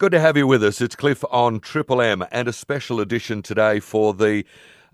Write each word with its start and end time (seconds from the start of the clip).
Good 0.00 0.12
to 0.12 0.20
have 0.20 0.38
you 0.38 0.46
with 0.46 0.64
us. 0.64 0.80
It's 0.80 0.96
Cliff 0.96 1.22
on 1.30 1.60
Triple 1.60 2.00
M 2.00 2.24
and 2.32 2.48
a 2.48 2.54
special 2.54 3.00
edition 3.00 3.42
today 3.42 3.80
for 3.80 4.14
the 4.14 4.46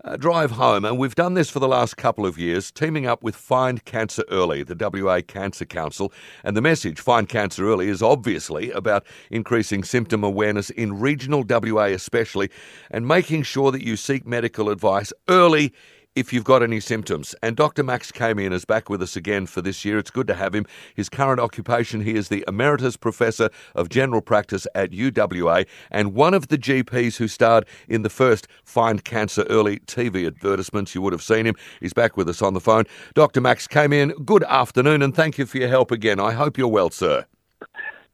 uh, 0.03 0.17
drive 0.17 0.51
home. 0.51 0.83
And 0.83 0.97
we've 0.97 1.15
done 1.15 1.33
this 1.33 1.49
for 1.49 1.59
the 1.59 1.67
last 1.69 1.95
couple 1.95 2.25
of 2.25 2.37
years, 2.37 2.71
teaming 2.71 3.05
up 3.05 3.23
with 3.23 3.33
Find 3.33 3.85
Cancer 3.85 4.25
Early, 4.29 4.63
the 4.63 4.75
WA 4.77 5.21
Cancer 5.25 5.63
Council. 5.63 6.11
And 6.43 6.57
the 6.57 6.61
message, 6.61 6.99
Find 6.99 7.29
Cancer 7.29 7.69
Early, 7.69 7.87
is 7.87 8.01
obviously 8.01 8.69
about 8.71 9.05
increasing 9.31 9.81
symptom 9.85 10.25
awareness 10.25 10.71
in 10.71 10.99
regional 10.99 11.45
WA 11.47 11.85
especially 11.85 12.49
and 12.91 13.07
making 13.07 13.43
sure 13.43 13.71
that 13.71 13.85
you 13.85 13.95
seek 13.95 14.27
medical 14.27 14.69
advice 14.69 15.13
early 15.29 15.73
if 16.17 16.33
you've 16.33 16.43
got 16.43 16.63
any 16.63 16.79
symptoms. 16.79 17.35
And 17.43 17.55
Dr. 17.55 17.83
Max 17.83 18.11
Kamien 18.11 18.51
is 18.51 18.65
back 18.65 18.89
with 18.89 19.03
us 19.03 19.15
again 19.15 19.45
for 19.45 19.61
this 19.61 19.85
year. 19.85 19.99
It's 19.99 20.09
good 20.09 20.25
to 20.25 20.33
have 20.33 20.55
him. 20.55 20.65
His 20.95 21.09
current 21.09 21.39
occupation, 21.39 22.01
he 22.01 22.15
is 22.15 22.29
the 22.29 22.43
Emeritus 22.47 22.97
Professor 22.97 23.51
of 23.75 23.89
General 23.89 24.21
Practice 24.21 24.65
at 24.73 24.89
UWA 24.89 25.67
and 25.91 26.15
one 26.15 26.33
of 26.33 26.47
the 26.47 26.57
GPs 26.57 27.17
who 27.17 27.27
starred 27.27 27.67
in 27.87 28.01
the 28.01 28.09
first 28.09 28.47
Find 28.63 29.03
Cancer 29.03 29.43
Early 29.43 29.77
TV 29.81 30.25
advertisements. 30.25 30.95
You 30.95 31.03
would 31.03 31.13
have 31.13 31.21
seen 31.21 31.45
him. 31.45 31.55
He's 31.79 31.93
back 31.93 32.17
with 32.17 32.27
us 32.27 32.41
on 32.41 32.55
the 32.55 32.61
phone. 32.61 32.85
Dr. 33.13 33.39
Max 33.39 33.67
Kamien, 33.67 34.25
good 34.25 34.43
afternoon 34.45 35.03
and 35.03 35.15
thank 35.15 35.37
you 35.37 35.45
for 35.45 35.59
your 35.59 35.69
help 35.69 35.91
again. 35.91 36.19
I 36.19 36.31
hope 36.31 36.57
you're 36.57 36.67
well, 36.67 36.89
sir. 36.89 37.27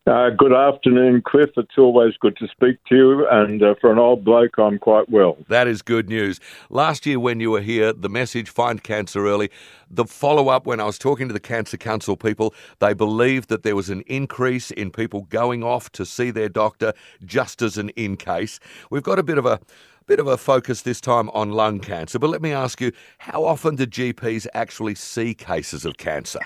Uh, 0.06 0.30
good 0.32 0.52
afternoon, 0.52 1.22
Cliff. 1.22 1.52
It's 1.56 1.78
always 1.78 2.18
good 2.18 2.36
to 2.36 2.48
speak 2.50 2.84
to 2.90 2.96
you, 2.96 3.28
and 3.30 3.64
uh, 3.64 3.76
for 3.80 3.90
an 3.90 3.98
old 3.98 4.26
bloke, 4.26 4.58
I'm 4.58 4.78
quite 4.78 5.10
well. 5.10 5.38
That 5.48 5.66
is 5.66 5.82
good 5.82 6.10
news. 6.10 6.42
Last 6.70 7.06
year, 7.06 7.22
when 7.22 7.40
you 7.40 7.52
were 7.52 7.62
here, 7.62 7.94
the 7.94 8.10
message 8.10 8.50
find 8.50 8.84
cancer 8.84 9.26
early. 9.26 9.50
The 9.90 10.04
follow 10.04 10.50
up, 10.50 10.66
when 10.66 10.82
I 10.82 10.84
was 10.84 10.98
talking 11.00 11.30
to 11.30 11.34
the 11.34 11.40
Cancer 11.40 11.78
Council 11.78 12.18
people, 12.18 12.54
they 12.80 12.94
believed 12.94 13.48
that 13.48 13.64
there 13.64 13.78
was 13.78 13.90
an 13.90 14.02
increase 14.08 14.72
in 14.72 14.92
people 14.92 15.22
going 15.30 15.64
off 15.64 15.90
to 15.94 16.06
see 16.06 16.32
their 16.32 16.50
doctor 16.50 16.92
just 17.24 17.62
as 17.62 17.78
an 17.78 17.88
in 17.92 18.18
case. 18.18 18.60
We've 18.90 19.04
got 19.04 19.20
a 19.20 19.24
bit 19.24 19.38
of 19.38 19.46
a 19.46 19.62
bit 20.06 20.20
of 20.20 20.28
a 20.28 20.38
focus 20.38 20.82
this 20.82 21.00
time 21.00 21.30
on 21.30 21.52
lung 21.52 21.80
cancer, 21.80 22.20
but 22.20 22.30
let 22.30 22.42
me 22.42 22.52
ask 22.52 22.82
you 22.82 22.92
how 23.20 23.46
often 23.46 23.78
do 23.78 23.88
GPs 23.88 24.48
actually 24.54 24.96
see 24.96 25.34
cases 25.34 25.86
of 25.86 25.96
cancer? 25.96 26.42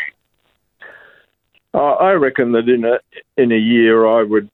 Uh, 1.78 1.94
I 1.94 2.14
reckon 2.14 2.54
that 2.54 2.68
in 2.68 2.86
a 2.86 2.98
in 3.40 3.52
a 3.52 3.58
year, 3.58 4.08
I 4.08 4.24
would, 4.24 4.50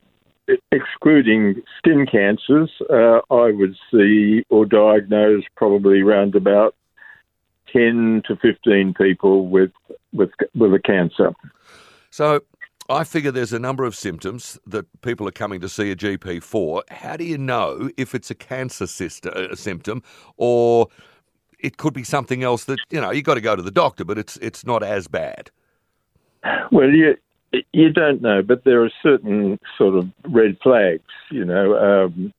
excluding 0.74 1.62
skin 1.78 2.06
cancers, 2.06 2.70
uh, 2.90 3.20
I 3.34 3.52
would 3.52 3.78
see 3.90 4.44
or 4.50 4.66
diagnose 4.66 5.46
probably 5.56 6.02
around 6.02 6.36
about 6.36 6.76
ten 7.72 8.24
to 8.28 8.36
fifteen 8.36 8.94
people 8.94 9.48
with 9.48 9.72
with 10.12 10.32
with 10.54 10.74
a 10.74 10.80
cancer. 10.80 11.32
So. 12.10 12.42
I 12.90 13.06
figure 13.06 13.32
there's 13.32 13.54
a 13.54 13.60
number 13.60 13.86
of 13.86 13.96
symptoms 13.96 14.60
that 14.68 14.86
people 15.02 15.26
are 15.26 15.32
coming 15.32 15.62
to 15.62 15.70
see 15.70 15.90
a 15.90 15.96
GP 15.96 16.44
for. 16.44 16.84
How 16.90 17.16
do 17.16 17.24
you 17.24 17.38
know 17.38 17.90
if 17.96 18.14
it's 18.14 18.30
a 18.30 18.36
cancer 18.36 18.88
sister, 18.88 19.30
a 19.30 19.56
symptom 19.56 20.04
or 20.36 20.90
it 21.60 21.78
could 21.78 21.94
be 21.94 22.04
something 22.04 22.44
else 22.44 22.66
that, 22.66 22.80
you 22.90 23.00
know, 23.00 23.10
you've 23.10 23.24
got 23.24 23.36
to 23.36 23.42
go 23.42 23.56
to 23.56 23.62
the 23.62 23.72
doctor, 23.72 24.04
but 24.04 24.18
it's 24.18 24.36
it's 24.42 24.66
not 24.66 24.84
as 24.84 25.08
bad? 25.08 25.50
Well, 26.72 26.90
you 26.90 27.16
you 27.72 27.92
don't 27.92 28.22
know, 28.22 28.42
but 28.42 28.64
there 28.64 28.84
are 28.84 28.92
certain 29.02 29.60
sort 29.78 29.96
of 29.96 30.10
red 30.28 30.58
flags. 30.62 31.04
You 31.30 31.46
know, 31.46 31.78
um, 31.78 32.34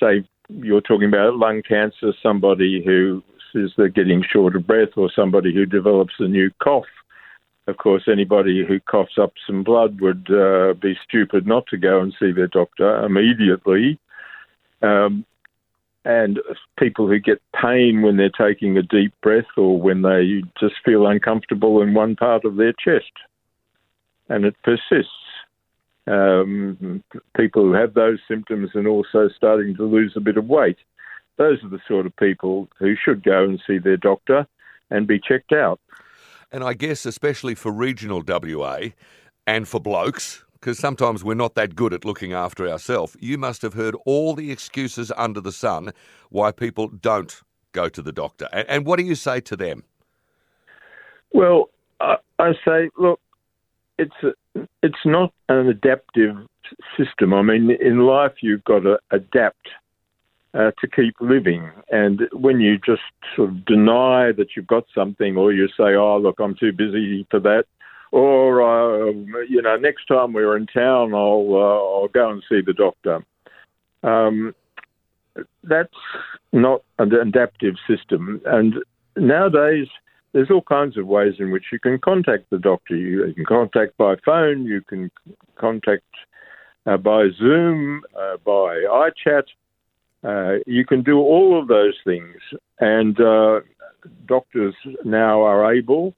say 0.00 0.24
you're 0.48 0.80
talking 0.80 1.08
about 1.08 1.36
lung 1.36 1.62
cancer, 1.62 2.12
somebody 2.22 2.82
who 2.84 3.22
says 3.52 3.70
they're 3.76 3.88
getting 3.88 4.22
short 4.22 4.56
of 4.56 4.66
breath, 4.66 4.96
or 4.96 5.10
somebody 5.14 5.54
who 5.54 5.66
develops 5.66 6.14
a 6.18 6.28
new 6.28 6.50
cough. 6.62 6.84
Of 7.66 7.76
course, 7.76 8.04
anybody 8.10 8.64
who 8.66 8.80
coughs 8.80 9.18
up 9.20 9.34
some 9.46 9.62
blood 9.62 10.00
would 10.00 10.26
uh, 10.30 10.72
be 10.74 10.98
stupid 11.06 11.46
not 11.46 11.66
to 11.66 11.76
go 11.76 12.00
and 12.00 12.14
see 12.18 12.32
their 12.32 12.46
doctor 12.46 13.04
immediately. 13.04 13.98
Um, 14.80 15.26
and 16.08 16.40
people 16.78 17.06
who 17.06 17.18
get 17.18 17.42
pain 17.54 18.00
when 18.00 18.16
they're 18.16 18.30
taking 18.30 18.78
a 18.78 18.82
deep 18.82 19.12
breath 19.22 19.44
or 19.58 19.78
when 19.78 20.00
they 20.00 20.42
just 20.58 20.76
feel 20.82 21.06
uncomfortable 21.06 21.82
in 21.82 21.92
one 21.92 22.16
part 22.16 22.46
of 22.46 22.56
their 22.56 22.72
chest 22.72 23.12
and 24.30 24.46
it 24.46 24.56
persists. 24.64 25.12
Um, 26.06 27.04
people 27.36 27.62
who 27.62 27.74
have 27.74 27.92
those 27.92 28.20
symptoms 28.26 28.70
and 28.72 28.86
also 28.86 29.28
starting 29.36 29.76
to 29.76 29.84
lose 29.84 30.14
a 30.16 30.20
bit 30.20 30.38
of 30.38 30.46
weight, 30.46 30.78
those 31.36 31.62
are 31.62 31.68
the 31.68 31.80
sort 31.86 32.06
of 32.06 32.16
people 32.16 32.70
who 32.78 32.94
should 32.96 33.22
go 33.22 33.44
and 33.44 33.60
see 33.66 33.76
their 33.76 33.98
doctor 33.98 34.46
and 34.90 35.06
be 35.06 35.20
checked 35.20 35.52
out. 35.52 35.78
And 36.50 36.64
I 36.64 36.72
guess, 36.72 37.04
especially 37.04 37.54
for 37.54 37.70
regional 37.70 38.22
WA 38.26 38.78
and 39.46 39.68
for 39.68 39.78
blokes, 39.78 40.42
because 40.60 40.78
sometimes 40.78 41.22
we're 41.22 41.34
not 41.34 41.54
that 41.54 41.76
good 41.76 41.92
at 41.92 42.04
looking 42.04 42.32
after 42.32 42.68
ourselves, 42.68 43.16
you 43.20 43.38
must 43.38 43.62
have 43.62 43.74
heard 43.74 43.94
all 44.04 44.34
the 44.34 44.50
excuses 44.50 45.12
under 45.16 45.40
the 45.40 45.52
sun 45.52 45.92
why 46.30 46.50
people 46.50 46.88
don't 46.88 47.42
go 47.72 47.88
to 47.88 48.02
the 48.02 48.12
doctor. 48.12 48.48
And, 48.52 48.68
and 48.68 48.86
what 48.86 48.98
do 48.98 49.04
you 49.04 49.14
say 49.14 49.40
to 49.40 49.56
them? 49.56 49.84
Well, 51.32 51.70
I, 52.00 52.16
I 52.38 52.52
say, 52.64 52.90
look, 52.98 53.20
it's 53.98 54.14
a, 54.22 54.32
it's 54.82 55.04
not 55.04 55.32
an 55.48 55.68
adaptive 55.68 56.36
system. 56.96 57.34
I 57.34 57.42
mean, 57.42 57.70
in 57.80 58.00
life 58.00 58.32
you've 58.40 58.64
got 58.64 58.80
to 58.80 58.98
adapt 59.10 59.68
uh, 60.54 60.70
to 60.80 60.88
keep 60.88 61.14
living, 61.20 61.70
and 61.90 62.22
when 62.32 62.60
you 62.60 62.78
just 62.78 63.02
sort 63.36 63.50
of 63.50 63.64
deny 63.66 64.32
that 64.32 64.48
you've 64.56 64.66
got 64.66 64.84
something, 64.94 65.36
or 65.36 65.52
you 65.52 65.68
say, 65.68 65.94
"Oh, 65.94 66.18
look, 66.18 66.36
I'm 66.40 66.54
too 66.54 66.72
busy 66.72 67.26
for 67.30 67.38
that," 67.40 67.66
or 68.12 68.62
uh, 68.62 69.12
you 69.48 69.62
know, 69.62 69.76
next 69.76 70.06
time 70.06 70.32
we're 70.32 70.56
in 70.56 70.66
town, 70.66 71.14
I'll 71.14 71.48
uh, 71.52 72.00
I'll 72.00 72.08
go 72.08 72.30
and 72.30 72.42
see 72.48 72.60
the 72.64 72.72
doctor. 72.72 73.24
Um, 74.02 74.54
that's 75.62 75.88
not 76.52 76.82
an 76.98 77.14
adaptive 77.14 77.74
system, 77.86 78.40
and 78.46 78.74
nowadays 79.16 79.88
there's 80.32 80.50
all 80.50 80.62
kinds 80.62 80.96
of 80.96 81.06
ways 81.06 81.34
in 81.38 81.50
which 81.50 81.66
you 81.72 81.78
can 81.78 81.98
contact 81.98 82.50
the 82.50 82.58
doctor. 82.58 82.94
You, 82.94 83.32
can 83.34 83.46
contact 83.46 83.96
by 83.96 84.16
phone, 84.24 84.64
you 84.64 84.82
can 84.82 85.10
contact 85.56 86.04
uh, 86.86 86.96
by 86.96 87.28
Zoom, 87.38 88.02
uh, 88.18 88.36
by 88.44 89.10
iChat. 89.26 89.44
Uh, 90.24 90.58
you 90.66 90.84
can 90.84 91.02
do 91.02 91.18
all 91.18 91.58
of 91.60 91.68
those 91.68 91.94
things, 92.04 92.36
and 92.80 93.20
uh, 93.20 93.60
doctors 94.26 94.74
now 95.04 95.42
are 95.42 95.72
able 95.72 96.14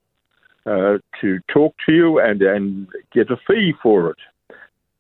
uh, 0.67 0.99
to 1.21 1.41
talk 1.53 1.75
to 1.87 1.93
you 1.93 2.19
and, 2.19 2.43
and 2.43 2.89
get 3.13 3.31
a 3.31 3.37
fee 3.47 3.75
for 3.83 4.11
it. 4.11 4.19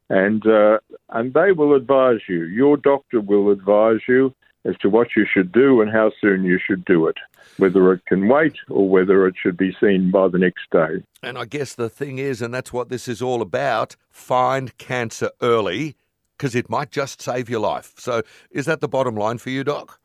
And, 0.08 0.44
uh, 0.46 0.78
and 1.10 1.34
they 1.34 1.52
will 1.52 1.74
advise 1.74 2.20
you. 2.28 2.44
Your 2.44 2.76
doctor 2.76 3.20
will 3.20 3.50
advise 3.50 4.00
you 4.08 4.34
as 4.64 4.76
to 4.78 4.90
what 4.90 5.08
you 5.16 5.26
should 5.32 5.52
do 5.52 5.80
and 5.80 5.90
how 5.90 6.12
soon 6.20 6.44
you 6.44 6.58
should 6.64 6.84
do 6.84 7.06
it, 7.06 7.16
whether 7.56 7.92
it 7.92 8.04
can 8.06 8.28
wait 8.28 8.56
or 8.68 8.88
whether 8.88 9.26
it 9.26 9.34
should 9.40 9.56
be 9.56 9.74
seen 9.80 10.10
by 10.10 10.28
the 10.28 10.38
next 10.38 10.62
day. 10.70 11.02
And 11.22 11.38
I 11.38 11.44
guess 11.44 11.74
the 11.74 11.88
thing 11.88 12.18
is, 12.18 12.42
and 12.42 12.52
that's 12.52 12.72
what 12.72 12.88
this 12.88 13.08
is 13.08 13.22
all 13.22 13.40
about 13.40 13.96
find 14.10 14.76
cancer 14.78 15.30
early 15.40 15.96
because 16.36 16.54
it 16.54 16.68
might 16.68 16.90
just 16.90 17.20
save 17.20 17.48
your 17.48 17.60
life. 17.60 17.92
So, 17.98 18.22
is 18.50 18.66
that 18.66 18.80
the 18.80 18.88
bottom 18.88 19.14
line 19.14 19.38
for 19.38 19.50
you, 19.50 19.62
Doc? 19.62 20.00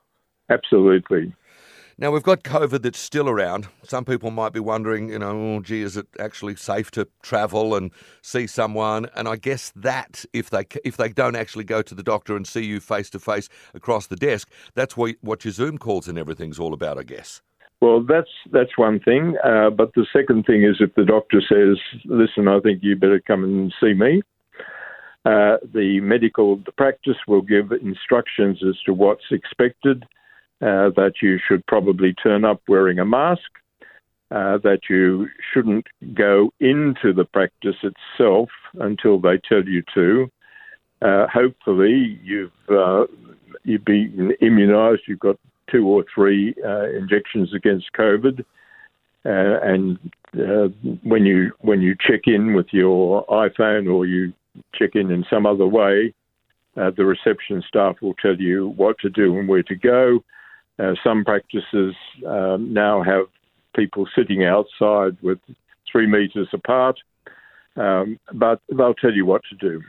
Absolutely. 0.49 1.33
Now 1.97 2.11
we've 2.11 2.23
got 2.23 2.43
COVID 2.43 2.81
that's 2.81 2.99
still 2.99 3.29
around. 3.29 3.69
Some 3.83 4.03
people 4.03 4.29
might 4.29 4.51
be 4.51 4.59
wondering, 4.59 5.07
you 5.07 5.19
know, 5.19 5.55
oh, 5.55 5.61
gee, 5.61 5.81
is 5.81 5.95
it 5.95 6.07
actually 6.19 6.57
safe 6.57 6.91
to 6.91 7.07
travel 7.23 7.73
and 7.73 7.89
see 8.21 8.47
someone? 8.47 9.07
And 9.15 9.29
I 9.29 9.37
guess 9.37 9.71
that 9.77 10.25
if 10.33 10.49
they 10.49 10.65
if 10.83 10.97
they 10.97 11.07
don't 11.07 11.37
actually 11.37 11.63
go 11.63 11.81
to 11.81 11.95
the 11.95 12.03
doctor 12.03 12.35
and 12.35 12.45
see 12.45 12.65
you 12.65 12.81
face 12.81 13.09
to 13.11 13.19
face 13.19 13.47
across 13.73 14.07
the 14.07 14.17
desk, 14.17 14.51
that's 14.73 14.97
what 14.97 15.15
what 15.21 15.45
your 15.45 15.53
Zoom 15.53 15.77
calls 15.77 16.09
and 16.09 16.17
everything's 16.17 16.59
all 16.59 16.73
about, 16.73 16.97
I 16.99 17.03
guess. 17.03 17.41
Well, 17.79 18.03
that's 18.03 18.31
that's 18.51 18.77
one 18.77 18.99
thing. 18.99 19.37
Uh, 19.41 19.69
but 19.69 19.93
the 19.93 20.05
second 20.11 20.43
thing 20.45 20.63
is 20.63 20.77
if 20.81 20.93
the 20.95 21.05
doctor 21.05 21.41
says, 21.47 21.77
"Listen, 22.03 22.49
I 22.49 22.59
think 22.59 22.79
you 22.83 22.97
better 22.97 23.21
come 23.25 23.45
and 23.45 23.73
see 23.81 23.93
me," 23.93 24.21
uh, 25.23 25.57
the 25.73 26.01
medical 26.01 26.57
the 26.57 26.73
practice 26.73 27.17
will 27.25 27.41
give 27.41 27.71
instructions 27.71 28.61
as 28.67 28.75
to 28.85 28.93
what's 28.93 29.31
expected 29.31 30.05
uh, 30.61 30.89
that 30.95 31.13
you 31.21 31.37
should 31.45 31.65
probably 31.65 32.13
turn 32.13 32.45
up 32.45 32.61
wearing 32.67 32.99
a 32.99 33.05
mask, 33.05 33.41
uh, 34.31 34.57
that 34.59 34.79
you 34.89 35.27
shouldn't 35.53 35.85
go 36.13 36.49
into 36.59 37.13
the 37.13 37.25
practice 37.25 37.75
itself 37.83 38.49
until 38.79 39.19
they 39.19 39.37
tell 39.47 39.63
you 39.63 39.83
to. 39.93 40.31
Uh, 41.01 41.27
hopefully, 41.27 42.19
you've 42.23 42.51
uh, 42.69 43.05
you've 43.63 43.85
been 43.85 44.33
immunised. 44.41 44.99
You've 45.07 45.19
got 45.19 45.37
two 45.69 45.85
or 45.87 46.05
three 46.13 46.55
uh, 46.65 46.89
injections 46.89 47.53
against 47.53 47.91
COVID, 47.97 48.39
uh, 49.25 49.59
and 49.61 49.99
when 51.03 51.25
you 51.25 51.51
when 51.59 51.81
you 51.81 51.95
check 51.99 52.21
in 52.27 52.53
with 52.53 52.67
your 52.71 53.25
iPhone 53.27 53.93
or 53.93 54.05
you 54.05 54.33
check 54.73 54.91
in 54.95 55.11
in 55.11 55.25
some 55.29 55.45
other 55.45 55.67
way, 55.67 56.13
the 56.75 57.05
reception 57.05 57.61
staff 57.67 57.97
will 58.01 58.15
tell 58.15 58.35
you 58.35 58.69
what 58.77 58.97
to 58.99 59.09
do 59.09 59.37
and 59.37 59.49
where 59.49 59.63
to 59.63 59.75
go. 59.75 60.23
Uh, 60.77 60.93
some 61.03 61.23
practices 61.23 61.95
um, 62.27 62.73
now 62.73 63.01
have 63.01 63.25
people 63.75 64.07
sitting 64.15 64.43
outside 64.43 65.17
with 65.21 65.39
three 65.89 66.07
metres 66.07 66.47
apart, 66.53 66.99
um, 67.77 68.19
but 68.33 68.61
they'll 68.75 68.93
tell 68.93 69.13
you 69.13 69.25
what 69.25 69.41
to 69.49 69.55
do. 69.55 69.81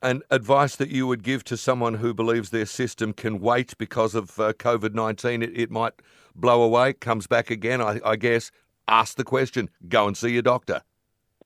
And 0.00 0.22
advice 0.30 0.76
that 0.76 0.90
you 0.90 1.06
would 1.08 1.24
give 1.24 1.42
to 1.44 1.56
someone 1.56 1.94
who 1.94 2.14
believes 2.14 2.50
their 2.50 2.66
system 2.66 3.12
can 3.12 3.40
wait 3.40 3.76
because 3.78 4.14
of 4.14 4.38
uh, 4.38 4.52
COVID 4.52 4.94
19, 4.94 5.42
it, 5.42 5.58
it, 5.58 5.70
might 5.70 5.94
blow 6.36 6.62
away, 6.62 6.92
comes 6.92 7.26
back 7.26 7.50
again, 7.50 7.80
I, 7.80 8.00
I 8.04 8.16
guess. 8.16 8.52
Ask 8.86 9.16
the 9.16 9.24
question, 9.24 9.68
go 9.88 10.06
and 10.06 10.16
see 10.16 10.30
your 10.30 10.42
doctor. 10.42 10.82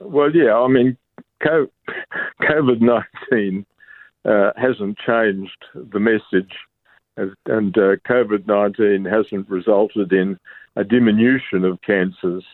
Well, 0.00 0.30
yeah, 0.34 0.54
I 0.54 0.68
mean, 0.68 0.98
COVID 1.42 2.80
19 3.30 3.66
uh, 4.24 4.50
hasn't 4.56 4.98
changed 4.98 5.64
the 5.74 5.98
message, 5.98 6.52
and 7.16 7.76
uh, 7.76 7.96
COVID 8.08 8.46
19 8.46 9.04
hasn't 9.04 9.48
resulted 9.48 10.12
in 10.12 10.38
a 10.76 10.84
diminution 10.84 11.64
of 11.64 11.80
cancers. 11.82 12.44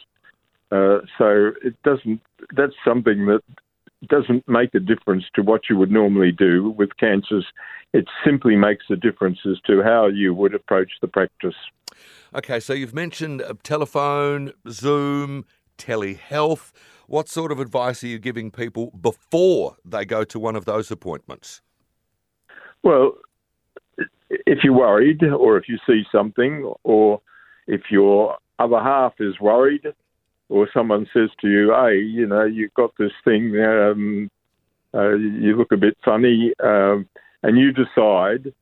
Uh, 0.70 0.98
so 1.16 1.52
it 1.62 1.80
doesn't. 1.84 2.20
That's 2.54 2.74
something 2.84 3.26
that 3.26 3.42
doesn't 4.08 4.46
make 4.48 4.74
a 4.74 4.80
difference 4.80 5.24
to 5.34 5.42
what 5.42 5.62
you 5.68 5.76
would 5.76 5.90
normally 5.90 6.32
do 6.32 6.70
with 6.70 6.96
cancers. 6.98 7.46
It 7.92 8.06
simply 8.24 8.54
makes 8.54 8.84
a 8.90 8.96
difference 8.96 9.38
as 9.48 9.58
to 9.66 9.82
how 9.82 10.06
you 10.06 10.34
would 10.34 10.54
approach 10.54 10.92
the 11.00 11.08
practice. 11.08 11.54
Okay, 12.34 12.60
so 12.60 12.74
you've 12.74 12.94
mentioned 12.94 13.42
uh, 13.42 13.54
telephone, 13.62 14.52
Zoom, 14.68 15.46
telehealth. 15.78 16.72
What 17.06 17.28
sort 17.28 17.50
of 17.50 17.58
advice 17.58 18.04
are 18.04 18.08
you 18.08 18.18
giving 18.18 18.50
people 18.50 18.90
before 18.90 19.76
they 19.84 20.04
go 20.04 20.24
to 20.24 20.38
one 20.38 20.54
of 20.54 20.66
those 20.66 20.90
appointments? 20.90 21.62
Well, 22.82 23.14
if 24.30 24.64
you're 24.64 24.74
worried, 24.74 25.22
or 25.22 25.56
if 25.56 25.68
you 25.68 25.78
see 25.86 26.04
something, 26.10 26.70
or 26.84 27.20
if 27.66 27.82
your 27.90 28.36
other 28.58 28.80
half 28.80 29.14
is 29.20 29.38
worried, 29.40 29.86
or 30.48 30.68
someone 30.72 31.06
says 31.12 31.30
to 31.40 31.48
you, 31.48 31.72
"Hey, 31.72 31.98
you 31.98 32.26
know, 32.26 32.44
you've 32.44 32.74
got 32.74 32.96
this 32.98 33.12
thing, 33.24 33.58
um, 33.60 34.30
uh, 34.94 35.14
you 35.14 35.56
look 35.56 35.72
a 35.72 35.76
bit 35.76 35.96
funny," 36.04 36.52
um, 36.60 37.08
and 37.42 37.58
you 37.58 37.72
decide 37.72 38.52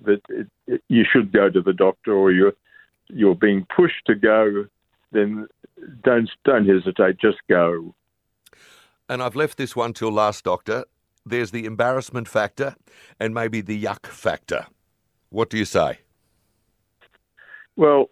that 0.00 0.20
it, 0.28 0.46
it, 0.66 0.82
you 0.88 1.04
should 1.10 1.32
go 1.32 1.50
to 1.50 1.60
the 1.60 1.72
doctor, 1.72 2.12
or 2.12 2.32
you're 2.32 2.54
you're 3.08 3.34
being 3.34 3.66
pushed 3.74 4.04
to 4.06 4.14
go, 4.14 4.66
then 5.12 5.46
don't 6.02 6.30
don't 6.44 6.68
hesitate, 6.68 7.18
just 7.18 7.38
go. 7.48 7.94
And 9.08 9.22
I've 9.22 9.36
left 9.36 9.56
this 9.56 9.74
one 9.74 9.94
till 9.94 10.12
last, 10.12 10.44
Doctor. 10.44 10.84
There's 11.24 11.50
the 11.50 11.64
embarrassment 11.64 12.28
factor 12.28 12.76
and 13.18 13.34
maybe 13.34 13.60
the 13.60 13.82
yuck 13.82 14.06
factor. 14.06 14.66
What 15.30 15.50
do 15.50 15.58
you 15.58 15.64
say? 15.64 15.98
Well, 17.76 18.10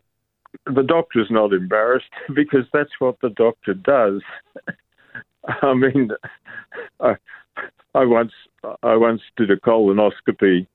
the 0.67 0.83
doctor's 0.83 1.31
not 1.31 1.53
embarrassed 1.53 2.11
because 2.35 2.67
that's 2.73 2.93
what 2.99 3.17
the 3.21 3.31
doctor 3.31 3.75
does. 3.75 4.23
I 5.63 5.75
mean, 5.75 6.11
I, 7.01 7.17
I 7.95 8.05
once 8.05 8.33
I 8.83 8.97
once 8.97 9.23
did 9.37 9.51
a 9.51 9.57
colonoscopy 9.57 10.67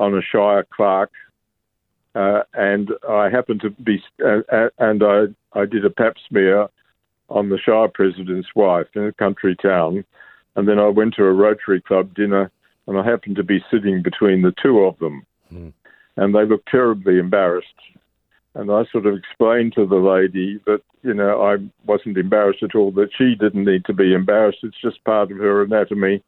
on 0.00 0.16
a 0.16 0.22
Shire 0.22 0.66
clerk, 0.74 1.10
uh, 2.14 2.42
and 2.54 2.90
I 3.08 3.28
happened 3.28 3.60
to 3.62 3.70
be 3.70 4.02
uh, 4.24 4.40
uh, 4.50 4.68
and 4.78 5.02
I 5.02 5.24
I 5.52 5.66
did 5.66 5.84
a 5.84 5.90
Pap 5.90 6.14
smear 6.28 6.68
on 7.28 7.50
the 7.50 7.58
Shire 7.58 7.88
president's 7.88 8.48
wife 8.54 8.86
in 8.94 9.04
a 9.04 9.12
country 9.12 9.56
town, 9.56 10.04
and 10.56 10.66
then 10.66 10.78
I 10.78 10.88
went 10.88 11.14
to 11.14 11.24
a 11.24 11.32
Rotary 11.32 11.82
Club 11.82 12.14
dinner, 12.14 12.50
and 12.86 12.98
I 12.98 13.04
happened 13.04 13.36
to 13.36 13.44
be 13.44 13.62
sitting 13.70 14.02
between 14.02 14.40
the 14.40 14.54
two 14.62 14.80
of 14.80 14.98
them, 14.98 15.26
mm. 15.52 15.72
and 16.16 16.34
they 16.34 16.44
looked 16.44 16.68
terribly 16.68 17.18
embarrassed. 17.18 17.66
And 18.54 18.70
I 18.70 18.84
sort 18.90 19.06
of 19.06 19.14
explained 19.14 19.74
to 19.74 19.86
the 19.86 19.96
lady 19.96 20.60
that, 20.66 20.80
you 21.02 21.14
know, 21.14 21.42
I 21.42 21.56
wasn't 21.86 22.18
embarrassed 22.18 22.62
at 22.62 22.74
all, 22.74 22.90
that 22.92 23.10
she 23.16 23.34
didn't 23.34 23.64
need 23.64 23.84
to 23.84 23.92
be 23.92 24.14
embarrassed. 24.14 24.58
It's 24.62 24.80
just 24.80 25.04
part 25.04 25.30
of 25.30 25.38
her 25.38 25.62
anatomy. 25.62 26.22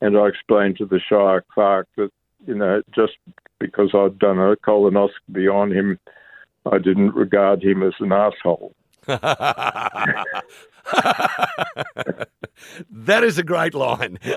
And 0.00 0.18
I 0.18 0.26
explained 0.26 0.76
to 0.78 0.86
the 0.86 1.00
Shire 1.00 1.44
clerk 1.52 1.88
that, 1.96 2.10
you 2.46 2.54
know, 2.54 2.82
just 2.94 3.14
because 3.58 3.90
I'd 3.94 4.18
done 4.18 4.38
a 4.38 4.56
colonoscopy 4.56 5.52
on 5.52 5.72
him, 5.72 5.98
I 6.70 6.78
didn't 6.78 7.14
regard 7.14 7.62
him 7.62 7.82
as 7.82 7.94
an 8.00 8.12
asshole. 8.12 8.74
that 9.06 10.34
is 13.22 13.38
a 13.38 13.42
great 13.42 13.74
line. 13.74 14.18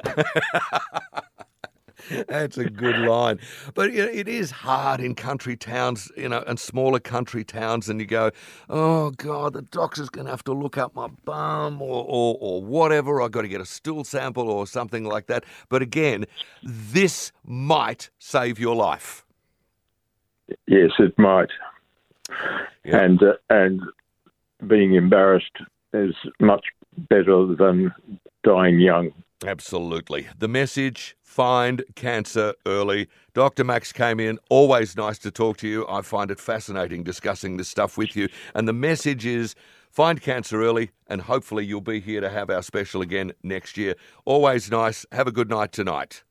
That's 2.29 2.57
a 2.57 2.69
good 2.69 2.97
line. 2.99 3.39
But 3.73 3.91
you 3.91 4.05
know, 4.05 4.11
it 4.11 4.27
is 4.27 4.51
hard 4.51 4.99
in 4.99 5.15
country 5.15 5.57
towns, 5.57 6.11
you 6.15 6.29
know, 6.29 6.43
and 6.45 6.59
smaller 6.59 6.99
country 6.99 7.43
towns, 7.43 7.89
and 7.89 7.99
you 7.99 8.05
go, 8.05 8.31
oh, 8.69 9.09
God, 9.11 9.53
the 9.53 9.63
doctor's 9.63 10.09
going 10.09 10.25
to 10.25 10.31
have 10.31 10.43
to 10.43 10.53
look 10.53 10.77
up 10.77 10.93
my 10.93 11.07
bum 11.25 11.81
or, 11.81 12.05
or, 12.07 12.37
or 12.39 12.63
whatever. 12.63 13.21
I've 13.21 13.31
got 13.31 13.41
to 13.41 13.47
get 13.47 13.61
a 13.61 13.65
stool 13.65 14.03
sample 14.03 14.49
or 14.49 14.67
something 14.67 15.05
like 15.05 15.25
that. 15.27 15.43
But 15.69 15.81
again, 15.81 16.25
this 16.63 17.31
might 17.43 18.11
save 18.19 18.59
your 18.59 18.75
life. 18.75 19.25
Yes, 20.67 20.91
it 20.99 21.17
might. 21.17 21.49
Yep. 22.85 23.01
And, 23.01 23.23
uh, 23.23 23.33
and 23.49 23.81
being 24.67 24.93
embarrassed 24.93 25.57
is 25.93 26.13
much 26.39 26.65
better 27.09 27.47
than 27.55 27.91
dying 28.43 28.79
young. 28.79 29.11
Absolutely. 29.45 30.27
The 30.37 30.47
message 30.47 31.15
find 31.39 31.85
cancer 31.95 32.53
early. 32.65 33.07
Dr. 33.33 33.63
Max 33.63 33.93
Kamien. 33.93 34.39
Always 34.49 34.97
nice 34.97 35.17
to 35.19 35.31
talk 35.31 35.55
to 35.59 35.69
you. 35.69 35.87
I 35.87 36.01
find 36.01 36.31
it 36.31 36.37
fascinating 36.37 37.01
discussing 37.01 37.55
this 37.55 37.69
stuff 37.69 37.97
with 37.97 38.13
you. 38.13 38.27
And 38.53 38.67
the 38.67 38.73
message 38.73 39.25
is 39.25 39.55
find 39.89 40.21
cancer 40.21 40.61
early, 40.61 40.91
and 41.07 41.21
hopefully 41.21 41.65
you'll 41.65 41.79
be 41.79 42.01
here 42.01 42.19
to 42.19 42.29
have 42.29 42.49
our 42.49 42.61
special 42.61 43.01
again 43.01 43.31
next 43.41 43.77
year. 43.77 43.95
Always 44.25 44.69
nice. 44.69 45.05
Have 45.13 45.27
a 45.27 45.31
good 45.31 45.49
night 45.49 45.71
tonight. 45.71 46.25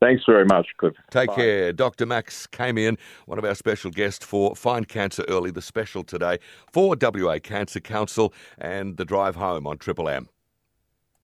Thanks 0.00 0.22
very 0.26 0.44
much, 0.44 0.66
Cliff. 0.76 0.92
Take 1.10 1.28
Bye. 1.28 1.36
care. 1.36 1.72
Dr. 1.72 2.04
Max 2.04 2.46
Kamien, 2.46 2.98
one 3.24 3.38
of 3.38 3.46
our 3.46 3.54
special 3.54 3.90
guests 3.90 4.22
for 4.22 4.54
Find 4.54 4.86
Cancer 4.86 5.24
Early, 5.28 5.50
the 5.50 5.62
special 5.62 6.04
today 6.04 6.36
for 6.70 6.94
WA 7.00 7.38
Cancer 7.38 7.80
Council 7.80 8.34
and 8.58 8.98
the 8.98 9.06
drive 9.06 9.36
home 9.36 9.66
on 9.66 9.78
Triple 9.78 10.10
M. 10.10 10.28